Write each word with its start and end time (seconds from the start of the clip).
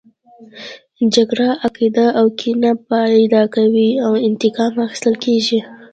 جګړه 1.15 1.49
عقده 1.65 2.05
او 2.19 2.25
کینه 2.39 2.71
پیدا 2.89 3.43
کوي 3.55 3.89
او 4.05 4.11
انتقام 4.27 4.73
اخیستل 4.87 5.15
کیږي 5.23 5.59